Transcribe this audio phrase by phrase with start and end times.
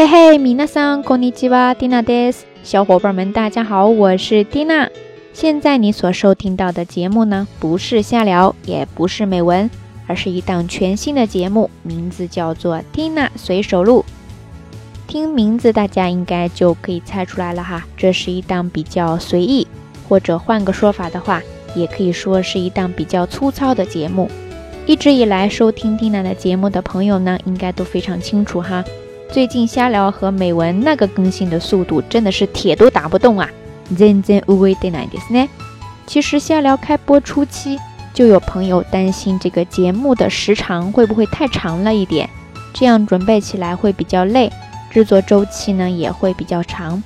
[0.00, 4.88] 嘿嘿，米娜桑，こんにちは，Dina des，小伙伴们，大家好，我是 Dina。
[5.34, 9.68] 现在你所收听到的节目呢，不是瞎聊，也不是美文，
[10.06, 14.02] 而是一档全新的节目，名字叫做《Dina 随手录》。
[15.06, 19.66] 听名字，大家应该就可以猜出来了哈，这是一档比较随意，
[20.08, 21.42] 或者换个说法的话，
[21.74, 24.30] 也可以说是一档比较粗糙的节目。
[24.86, 28.82] 一直以来收听 Dina 的节目的朋友呢，应该都非常清楚哈。
[29.32, 33.48] 最近瞎聊和美文那个更新的速度真的是铁都打不动啊！
[33.96, 35.48] 全然无味的那ですね。
[36.06, 37.78] 其实瞎聊开播初期
[38.12, 42.28] 就有朋友担心这个节目的时长会不会太长了一点，
[42.72, 44.50] 这样准备起来会比较累，
[44.90, 47.00] 制作周期呢也会比较长。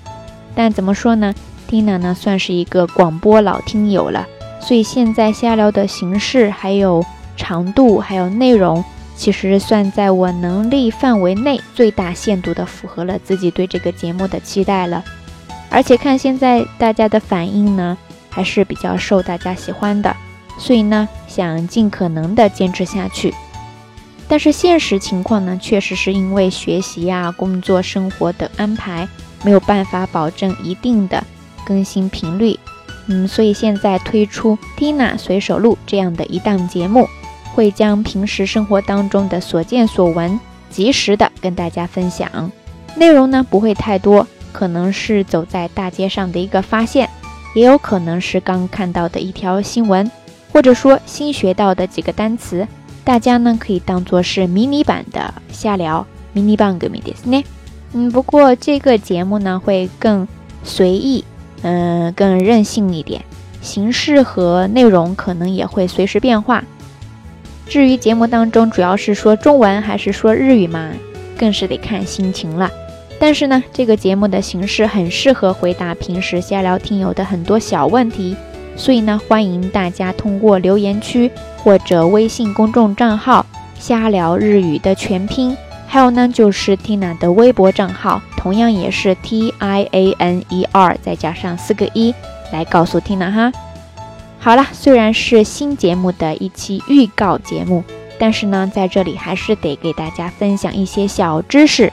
[0.55, 1.34] 但怎么说呢，
[1.69, 4.27] Tina 呢算是一个广播老听友了，
[4.61, 7.05] 所以现在瞎聊的形式、还有
[7.37, 8.83] 长度、还有内容。
[9.20, 15.04] 其实算在我能力范围内，最大限度的符合了自己对这个节目的期待了。
[15.70, 17.98] 而且看现在大家的反应呢，
[18.30, 20.16] 还是比较受大家喜欢的，
[20.58, 23.34] 所以呢，想尽可能的坚持下去。
[24.30, 29.05] 但是现实情况呢，确实是因为学习呀、工作、生活的安排，
[29.43, 31.21] 没有办法保证一定的
[31.65, 32.58] 更新频率。
[33.08, 37.05] 嗯，所以现在推出 Tina 随手录这样的一档节目。
[37.54, 42.52] 会将平时生活当中的所见所闻及时的跟大家分享，
[42.96, 47.10] 内容呢不会太多，可能是走在大街上的一个发现，
[47.55, 50.10] 也有可能是刚看到的一条新闻，
[50.54, 52.68] 或者说新学到的几个单词，
[53.04, 57.44] 大家呢可以当做是迷你版的瞎聊，迷你版个迷的呢。
[57.94, 60.27] 嗯，不过这个节目呢会更
[60.64, 61.24] 随意，
[61.64, 63.26] 嗯，更任性一点，
[63.62, 66.64] 形式和内容可能也会随时变化。
[67.69, 70.89] 至于节目当中主要是说中文还是说日语嘛，
[71.38, 72.69] 更是得看心情了。
[73.19, 78.35] 但是呢，这个节目的形式很适合回答平时瞎聊听友的很多小问题，
[78.75, 83.46] 所以呢，欢迎大家通过留言区或者微信公众账号
[83.78, 92.16] “瞎聊日语”的全拼，还有呢就是 Tina 的微博账号，同样也是 T I A N E R 再加上四个一，
[92.52, 93.52] 来告诉 Tina 哈。
[94.42, 97.84] 好了，虽然是新节目的一期预告节目，
[98.18, 101.92] 但是呢，在这里还是得给大家分享一些小知识。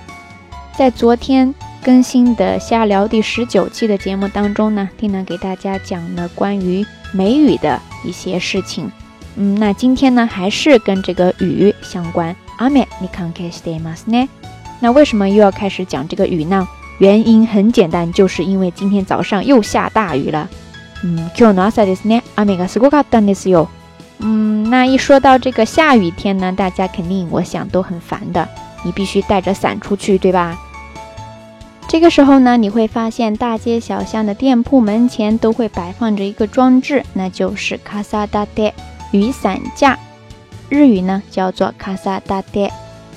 [0.78, 1.52] 在昨天
[1.82, 8.90] 更新的瞎聊第十九期的节目当中呢，丁娜给大家讲了关于梅雨的一些事情。
[9.34, 12.34] 嗯，那今天呢，还是跟这个雨相关。
[12.58, 13.92] 阿美，你看开始的吗？
[14.06, 14.28] 呢？
[14.78, 16.66] 那为什么又要开始讲这个雨呢？
[16.98, 20.48] 原因很简单，就是因为今天早上又下大雨了。
[21.03, 23.67] 嗯，今日の朝ですね、雨がすごかったんですよ。
[24.19, 28.47] 嗯，那一说到这个下雨天呢，大家肯定我想都很烦的，
[28.83, 30.57] 你必须带着伞出去，对吧？
[31.87, 38.73] 这个时候呢，你会发现大街小巷的店铺门前都会摆放着一个装置，那就是卡萨达爹
[39.11, 39.97] 雨伞架，
[40.69, 42.71] 日语呢叫做卡萨达爹，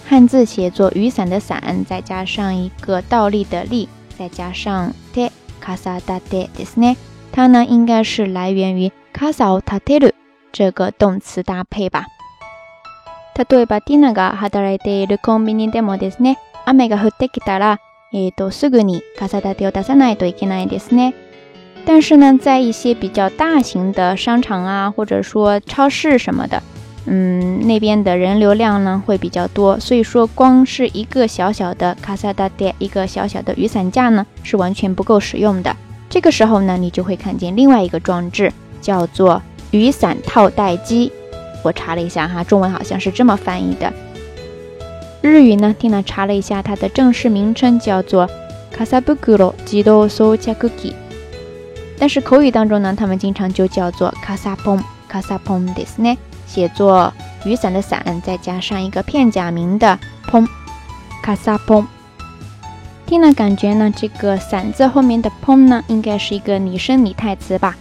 [0.09, 5.31] 汉字写作雨伞的伞，再加上一个倒立的立，再加上爹
[5.61, 6.97] 卡萨达爹ですね。
[7.33, 10.13] 它呢，应该是来源于 “kasao tateru”
[10.53, 12.07] 这个动词搭配吧。
[13.37, 17.81] 例えば、ティナが働いているコンビニでもですね、雨が降ってきたら、
[18.13, 21.15] えっと、すぐに傘立てを出さないといけないですね。
[21.85, 26.63] 但是呢，在一些比较大型的商场啊，或者说超市什么的，
[27.07, 35.75] 嗯，那边的人流量呢会比较多，所以说光是一个小小的卡萨达店，一个小小的雨伞架呢，是完全不够使用的。
[36.09, 39.43] 这个时候呢，你就会看见另外一个装置，叫做
[39.73, 41.11] 雨伞套袋机。
[41.63, 43.93] 我查了一下哈，中文好像是这么翻译的。
[45.23, 48.29] 日语呢，听了查了一下，它的正式名称叫做
[48.77, 50.93] kasabukuro jido sochakuki。
[51.99, 57.13] 但是口语当中呢，他们经常就叫做 kasapon kasapon ですね，写作
[57.45, 59.99] 雨伞的伞，再加上一个片假名的
[60.31, 60.47] pon
[61.25, 61.87] kasapon。
[63.09, 67.77] 听了感觉呢，这个伞字后面的 pon 呢，应该是一个拟声拟态词吧。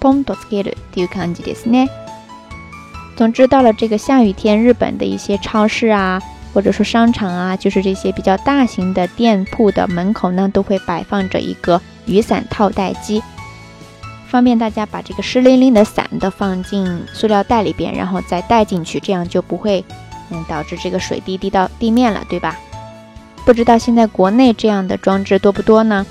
[0.00, 1.88] pon とつけるという感じですね。
[3.16, 6.20] 总之，到了这个下雨天，日本的一些超市啊，
[6.52, 13.22] 或者说商场啊，就是这些比较大型的店铺的门口呢，都会摆放着一个雨伞套袋机，
[14.28, 19.82] 方便大家把这个湿淋淋的伞都放进塑料袋里边，然后再带进去，这样就不会
[20.30, 22.58] 嗯导致这个水滴滴到地面了，对吧？
[23.48, 26.06] 不知道现在国内这样的装置多不多呢？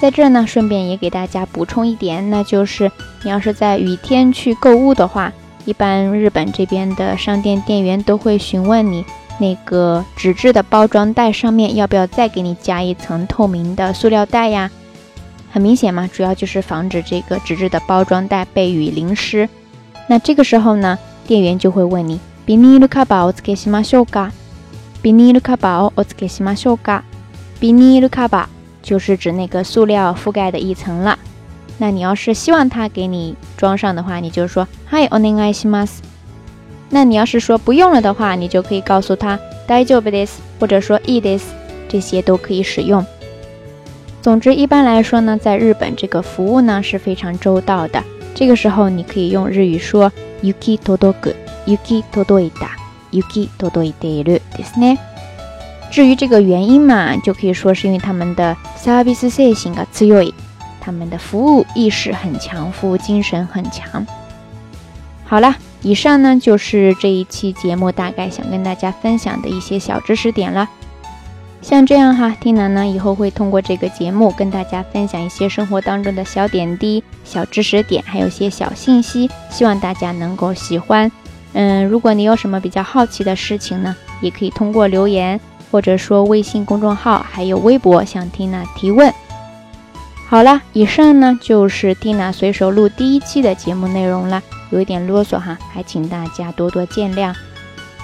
[0.00, 2.90] 在这呢，顺便也给大家补充一点，那就是
[3.22, 5.32] 你要是在雨天去购物的话，
[5.66, 9.04] 一般日本这边的商店店员都会询问你
[9.38, 14.70] 那个纸质的包装袋上面要不要再给你加一层透明的塑料袋呀？
[15.52, 19.48] 很明显嘛，主要就是防止这个纸质的包装袋被雨淋湿。
[20.08, 24.30] 那这个时候呢，店员就会问你：ビニールカバーを付けしましょうか？
[25.04, 27.02] ビニールカバーを付けしましょうか？
[27.60, 28.48] ビニールカバー
[28.82, 31.18] 就是指那个塑料覆盖的一层了。
[31.78, 36.00] 那你要是希望他给你装上的话，你就说：はい、お願いします。
[36.90, 41.44] 那你要是说不用了的话，你就可以告诉他大丈夫です，或者说いいです，
[41.88, 43.04] 这些都可以使用。
[44.20, 48.02] 总之，一般来说呢，在日本这个服务呢是非常周到的。
[48.34, 50.12] 这个时候你可以用日语说
[50.42, 51.34] 雪届く、
[51.66, 51.78] 雪
[53.10, 54.98] 届いた、雪届いているですね。
[55.90, 60.32] 至于这个原因嘛，就可以说是因为他们的サービス精神が強い，
[60.80, 64.06] 他们的服务意识很强，服务精神很强。
[65.24, 65.56] 好了。
[65.82, 70.68] 以上呢就是这一期节目大概想跟大家分享的一些小知识点了。
[71.62, 81.10] 像这样哈，缇娜呢以后会通过这个节目跟大家分享一些生活当中的小点滴、小知识点，还有一些小信息，希望大家能够喜欢。
[81.54, 85.40] 嗯，如果你有什么比较好奇的事情呢，也可以通过留言
[85.70, 89.12] 或者说微信公众号还有微博向缇娜提问。
[90.28, 94.40] 好了，以上呢就是缇娜随手录第一期的节目内容了。
[94.70, 97.34] 有一点啰嗦哈，还请大家多多见谅。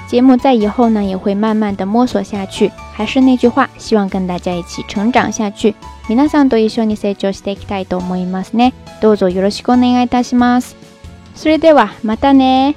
[0.08, 2.72] 节目在以后呢也会慢慢的摸索下去。
[2.92, 5.76] 还是那句话，希望跟大家一起成長下去。
[6.08, 8.72] 皆さんと一緒に成長していきたいと思いますね。
[9.00, 10.74] どうぞよろしくお願いいたします。
[11.36, 12.74] それではまたね。